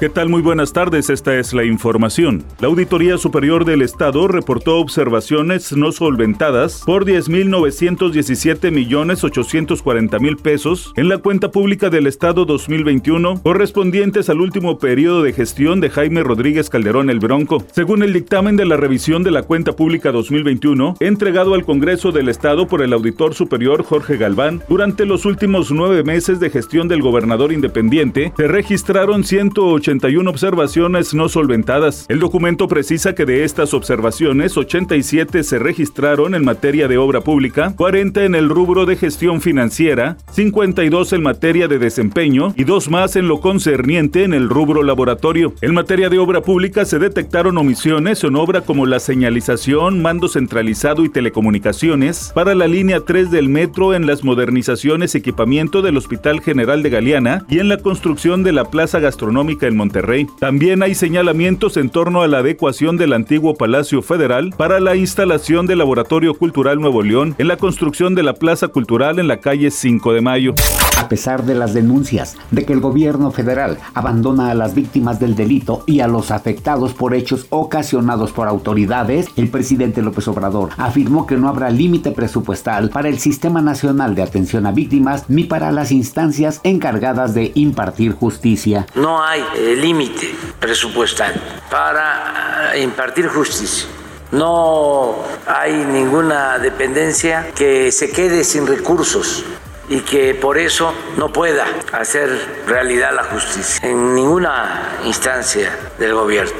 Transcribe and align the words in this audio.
¿Qué 0.00 0.08
tal? 0.08 0.28
Muy 0.28 0.42
buenas 0.42 0.72
tardes, 0.72 1.10
esta 1.10 1.36
es 1.40 1.52
la 1.52 1.64
información. 1.64 2.44
La 2.60 2.68
Auditoría 2.68 3.18
Superior 3.18 3.64
del 3.64 3.82
Estado 3.82 4.28
reportó 4.28 4.76
observaciones 4.76 5.72
no 5.72 5.90
solventadas 5.90 6.84
por 6.86 7.04
10.917 7.04 8.70
millones 8.70 9.24
840 9.24 10.20
mil 10.20 10.36
pesos 10.36 10.92
en 10.94 11.08
la 11.08 11.18
cuenta 11.18 11.50
pública 11.50 11.90
del 11.90 12.06
Estado 12.06 12.44
2021 12.44 13.42
correspondientes 13.42 14.30
al 14.30 14.40
último 14.40 14.78
periodo 14.78 15.24
de 15.24 15.32
gestión 15.32 15.80
de 15.80 15.90
Jaime 15.90 16.22
Rodríguez 16.22 16.70
Calderón 16.70 17.10
el 17.10 17.18
Bronco. 17.18 17.64
Según 17.72 18.04
el 18.04 18.12
dictamen 18.12 18.54
de 18.54 18.66
la 18.66 18.76
revisión 18.76 19.24
de 19.24 19.32
la 19.32 19.42
cuenta 19.42 19.72
pública 19.72 20.12
2021 20.12 20.94
entregado 21.00 21.54
al 21.54 21.64
Congreso 21.64 22.12
del 22.12 22.28
Estado 22.28 22.68
por 22.68 22.82
el 22.82 22.92
Auditor 22.92 23.34
Superior 23.34 23.82
Jorge 23.82 24.16
Galván, 24.16 24.62
durante 24.68 25.06
los 25.06 25.24
últimos 25.24 25.72
nueve 25.72 26.04
meses 26.04 26.38
de 26.38 26.50
gestión 26.50 26.86
del 26.86 27.02
gobernador 27.02 27.52
independiente 27.52 28.32
se 28.36 28.46
registraron 28.46 29.24
180 29.24 29.87
81 29.88 30.28
observaciones 30.28 31.14
no 31.14 31.30
solventadas. 31.30 32.04
El 32.10 32.18
documento 32.18 32.68
precisa 32.68 33.14
que 33.14 33.24
de 33.24 33.44
estas 33.44 33.72
observaciones, 33.72 34.54
87 34.58 35.42
se 35.42 35.58
registraron 35.58 36.34
en 36.34 36.44
materia 36.44 36.88
de 36.88 36.98
obra 36.98 37.22
pública, 37.22 37.72
40 37.74 38.24
en 38.26 38.34
el 38.34 38.50
rubro 38.50 38.84
de 38.84 38.96
gestión 38.96 39.40
financiera, 39.40 40.18
52 40.32 41.14
en 41.14 41.22
materia 41.22 41.68
de 41.68 41.78
desempeño 41.78 42.52
y 42.54 42.64
dos 42.64 42.90
más 42.90 43.16
en 43.16 43.28
lo 43.28 43.40
concerniente 43.40 44.24
en 44.24 44.34
el 44.34 44.50
rubro 44.50 44.82
laboratorio. 44.82 45.54
En 45.62 45.72
materia 45.72 46.10
de 46.10 46.18
obra 46.18 46.42
pública 46.42 46.84
se 46.84 46.98
detectaron 46.98 47.56
omisiones 47.56 48.22
en 48.24 48.36
obra 48.36 48.60
como 48.60 48.84
la 48.84 49.00
señalización, 49.00 50.02
mando 50.02 50.28
centralizado 50.28 51.02
y 51.02 51.08
telecomunicaciones 51.08 52.30
para 52.34 52.54
la 52.54 52.66
línea 52.66 53.00
3 53.00 53.30
del 53.30 53.48
metro 53.48 53.94
en 53.94 54.06
las 54.06 54.22
modernizaciones 54.22 55.14
y 55.14 55.18
equipamiento 55.18 55.80
del 55.80 55.96
Hospital 55.96 56.42
General 56.42 56.82
de 56.82 56.90
Galeana 56.90 57.46
y 57.48 57.60
en 57.60 57.70
la 57.70 57.78
construcción 57.78 58.42
de 58.42 58.52
la 58.52 58.66
plaza 58.66 59.00
gastronómica 59.00 59.66
en 59.66 59.77
Monterrey. 59.78 60.26
También 60.38 60.82
hay 60.82 60.94
señalamientos 60.94 61.78
en 61.78 61.88
torno 61.88 62.20
a 62.20 62.28
la 62.28 62.38
adecuación 62.38 62.98
del 62.98 63.14
antiguo 63.14 63.54
Palacio 63.54 64.02
Federal 64.02 64.52
para 64.54 64.80
la 64.80 64.94
instalación 64.96 65.66
del 65.66 65.78
Laboratorio 65.78 66.34
Cultural 66.34 66.78
Nuevo 66.78 67.02
León 67.02 67.34
en 67.38 67.48
la 67.48 67.56
construcción 67.56 68.14
de 68.14 68.24
la 68.24 68.34
Plaza 68.34 68.68
Cultural 68.68 69.18
en 69.18 69.28
la 69.28 69.40
calle 69.40 69.70
5 69.70 70.12
de 70.12 70.20
Mayo. 70.20 70.54
A 70.98 71.08
pesar 71.08 71.44
de 71.44 71.54
las 71.54 71.72
denuncias 71.72 72.36
de 72.50 72.66
que 72.66 72.72
el 72.72 72.80
gobierno 72.80 73.30
federal 73.30 73.78
abandona 73.94 74.50
a 74.50 74.54
las 74.54 74.74
víctimas 74.74 75.20
del 75.20 75.36
delito 75.36 75.84
y 75.86 76.00
a 76.00 76.08
los 76.08 76.30
afectados 76.30 76.92
por 76.92 77.14
hechos 77.14 77.46
ocasionados 77.50 78.32
por 78.32 78.48
autoridades, 78.48 79.26
el 79.36 79.48
presidente 79.48 80.02
López 80.02 80.26
Obrador 80.28 80.70
afirmó 80.76 81.26
que 81.26 81.36
no 81.36 81.48
habrá 81.48 81.70
límite 81.70 82.10
presupuestal 82.10 82.90
para 82.90 83.08
el 83.08 83.18
Sistema 83.18 83.62
Nacional 83.62 84.14
de 84.14 84.22
Atención 84.22 84.66
a 84.66 84.72
Víctimas 84.72 85.24
ni 85.28 85.44
para 85.44 85.70
las 85.70 85.92
instancias 85.92 86.60
encargadas 86.64 87.32
de 87.32 87.52
impartir 87.54 88.12
justicia. 88.12 88.86
No 88.94 89.22
hay 89.22 89.40
eh, 89.56 89.67
límite 89.76 90.34
presupuestal 90.58 91.34
para 91.70 92.72
eh, 92.74 92.80
impartir 92.82 93.28
justicia. 93.28 93.86
No 94.30 95.16
hay 95.46 95.72
ninguna 95.72 96.58
dependencia 96.58 97.50
que 97.54 97.90
se 97.90 98.10
quede 98.10 98.44
sin 98.44 98.66
recursos 98.66 99.44
y 99.88 100.00
que 100.00 100.34
por 100.34 100.58
eso 100.58 100.92
no 101.16 101.32
pueda 101.32 101.66
hacer 101.92 102.28
realidad 102.66 103.12
la 103.14 103.24
justicia 103.24 103.80
en 103.88 104.14
ninguna 104.14 104.98
instancia 105.04 105.74
del 105.98 106.12
gobierno. 106.12 106.52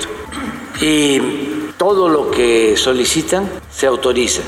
Y 0.81 1.73
todo 1.77 2.09
lo 2.09 2.31
que 2.31 2.77
solicitan 2.77 3.49
se 3.71 3.87
autoriza. 3.87 4.43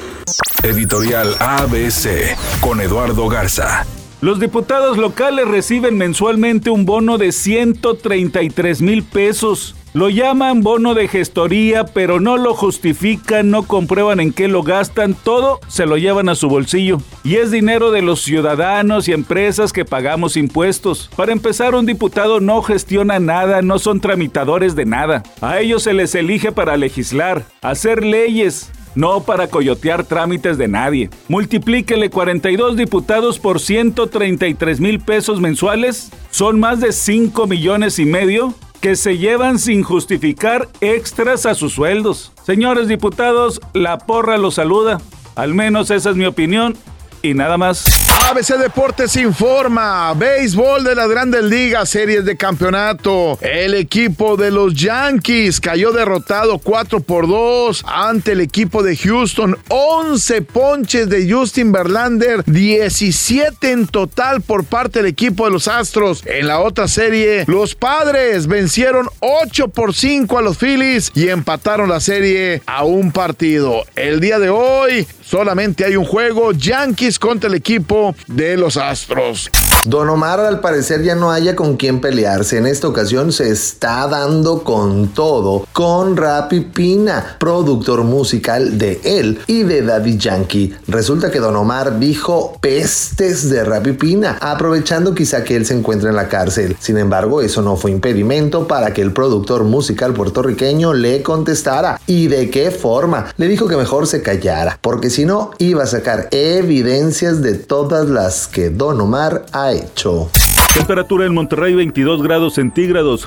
Editorial 0.62 1.36
ABC 1.38 2.36
con 2.60 2.80
Eduardo 2.80 3.28
Garza. 3.28 3.84
Los 4.20 4.38
diputados 4.38 4.98
locales 4.98 5.48
reciben 5.48 5.96
mensualmente 5.96 6.68
un 6.68 6.84
bono 6.84 7.16
de 7.16 7.32
133 7.32 8.82
mil 8.82 9.02
pesos. 9.02 9.74
Lo 9.94 10.10
llaman 10.10 10.60
bono 10.60 10.92
de 10.92 11.08
gestoría, 11.08 11.86
pero 11.86 12.20
no 12.20 12.36
lo 12.36 12.52
justifican, 12.52 13.50
no 13.50 13.62
comprueban 13.62 14.20
en 14.20 14.34
qué 14.34 14.46
lo 14.46 14.62
gastan, 14.62 15.14
todo 15.14 15.58
se 15.68 15.86
lo 15.86 15.96
llevan 15.96 16.28
a 16.28 16.34
su 16.34 16.48
bolsillo. 16.50 16.98
Y 17.24 17.36
es 17.36 17.50
dinero 17.50 17.90
de 17.90 18.02
los 18.02 18.20
ciudadanos 18.20 19.08
y 19.08 19.12
empresas 19.12 19.72
que 19.72 19.86
pagamos 19.86 20.36
impuestos. 20.36 21.10
Para 21.16 21.32
empezar, 21.32 21.74
un 21.74 21.86
diputado 21.86 22.40
no 22.40 22.60
gestiona 22.60 23.20
nada, 23.20 23.62
no 23.62 23.78
son 23.78 24.00
tramitadores 24.00 24.76
de 24.76 24.84
nada. 24.84 25.22
A 25.40 25.60
ellos 25.60 25.84
se 25.84 25.94
les 25.94 26.14
elige 26.14 26.52
para 26.52 26.76
legislar, 26.76 27.46
hacer 27.62 28.04
leyes, 28.04 28.70
no 28.94 29.22
para 29.22 29.48
coyotear 29.48 30.04
trámites 30.04 30.58
de 30.58 30.68
nadie. 30.68 31.10
Multiplíquele 31.28 32.10
42 32.10 32.76
diputados 32.76 33.38
por 33.38 33.60
133 33.60 34.80
mil 34.80 35.00
pesos 35.00 35.40
mensuales, 35.40 36.10
son 36.30 36.60
más 36.60 36.80
de 36.80 36.92
5 36.92 37.46
millones 37.46 37.98
y 37.98 38.04
medio 38.04 38.54
que 38.80 38.96
se 38.96 39.18
llevan 39.18 39.58
sin 39.58 39.82
justificar 39.82 40.68
extras 40.80 41.44
a 41.46 41.54
sus 41.54 41.74
sueldos. 41.74 42.32
Señores 42.42 42.88
diputados, 42.88 43.60
la 43.74 43.98
porra 43.98 44.38
los 44.38 44.54
saluda. 44.54 45.00
Al 45.36 45.54
menos 45.54 45.90
esa 45.90 46.10
es 46.10 46.16
mi 46.16 46.24
opinión 46.24 46.76
y 47.22 47.34
nada 47.34 47.56
más. 47.56 47.84
ABC 48.28 48.58
Deportes 48.58 49.16
informa, 49.16 50.12
béisbol 50.14 50.84
de 50.84 50.94
las 50.94 51.08
grandes 51.08 51.42
ligas, 51.42 51.88
series 51.88 52.24
de 52.24 52.36
campeonato. 52.36 53.38
El 53.40 53.74
equipo 53.74 54.36
de 54.36 54.50
los 54.50 54.74
Yankees 54.74 55.60
cayó 55.60 55.90
derrotado 55.90 56.58
4 56.58 57.00
por 57.00 57.26
2 57.26 57.84
ante 57.86 58.32
el 58.32 58.40
equipo 58.40 58.82
de 58.82 58.96
Houston. 58.96 59.58
11 59.68 60.42
ponches 60.42 61.08
de 61.08 61.30
Justin 61.30 61.72
Verlander, 61.72 62.44
17 62.44 63.70
en 63.70 63.86
total 63.86 64.42
por 64.42 64.64
parte 64.64 65.00
del 65.00 65.08
equipo 65.08 65.44
de 65.46 65.50
los 65.50 65.66
Astros. 65.66 66.22
En 66.26 66.46
la 66.46 66.60
otra 66.60 66.86
serie, 66.88 67.44
los 67.46 67.74
Padres 67.74 68.46
vencieron 68.46 69.08
8 69.20 69.68
por 69.68 69.94
5 69.94 70.38
a 70.38 70.42
los 70.42 70.58
Phillies 70.58 71.10
y 71.14 71.28
empataron 71.28 71.88
la 71.88 72.00
serie 72.00 72.62
a 72.66 72.84
un 72.84 73.10
partido. 73.12 73.84
El 73.96 74.20
día 74.20 74.38
de 74.38 74.50
hoy 74.50 75.06
solamente 75.30 75.84
hay 75.84 75.96
un 75.96 76.04
juego, 76.04 76.50
Yankees 76.50 77.18
contra 77.18 77.48
el 77.48 77.54
equipo 77.54 78.14
de 78.26 78.56
los 78.56 78.76
Astros. 78.76 79.48
Don 79.86 80.10
Omar 80.10 80.40
al 80.40 80.60
parecer 80.60 81.02
ya 81.02 81.14
no 81.14 81.30
haya 81.30 81.56
con 81.56 81.76
quién 81.76 82.00
pelearse. 82.00 82.58
En 82.58 82.66
esta 82.66 82.88
ocasión 82.88 83.32
se 83.32 83.50
está 83.50 84.06
dando 84.08 84.62
con 84.62 85.08
todo 85.08 85.66
con 85.72 86.16
Rappi 86.16 86.60
Pina, 86.60 87.36
productor 87.38 88.02
musical 88.02 88.76
de 88.76 89.00
él 89.04 89.38
y 89.46 89.62
de 89.62 89.82
Daddy 89.82 90.18
Yankee. 90.18 90.74
Resulta 90.88 91.30
que 91.30 91.38
Don 91.38 91.56
Omar 91.56 91.98
dijo 91.98 92.58
pestes 92.60 93.48
de 93.48 93.64
Rappi 93.64 93.92
Pina, 93.92 94.36
aprovechando 94.40 95.14
quizá 95.14 95.44
que 95.44 95.56
él 95.56 95.64
se 95.64 95.74
encuentra 95.74 96.10
en 96.10 96.16
la 96.16 96.28
cárcel. 96.28 96.76
Sin 96.80 96.98
embargo, 96.98 97.40
eso 97.40 97.62
no 97.62 97.76
fue 97.76 97.90
impedimento 97.92 98.66
para 98.66 98.92
que 98.92 99.00
el 99.00 99.12
productor 99.12 99.64
musical 99.64 100.12
puertorriqueño 100.12 100.92
le 100.92 101.22
contestara. 101.22 102.00
¿Y 102.06 102.26
de 102.26 102.50
qué 102.50 102.70
forma? 102.70 103.32
Le 103.36 103.48
dijo 103.48 103.68
que 103.68 103.76
mejor 103.76 104.06
se 104.06 104.22
callara, 104.22 104.78
porque 104.82 105.08
si 105.20 105.26
no 105.26 105.50
iba 105.58 105.82
a 105.82 105.86
sacar 105.86 106.28
evidencias 106.30 107.42
de 107.42 107.52
todas 107.52 108.08
las 108.08 108.48
que 108.48 108.70
Don 108.70 109.02
Omar 109.02 109.44
ha 109.52 109.70
hecho. 109.70 110.30
Temperatura 110.72 111.26
en 111.26 111.34
Monterrey 111.34 111.74
22 111.74 112.22
grados 112.22 112.54
centígrados. 112.54 113.26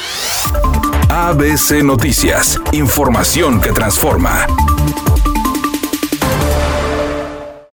ABC 1.08 1.84
Noticias, 1.84 2.59
información 2.72 3.62
que 3.62 3.74
transforma. 3.74 4.48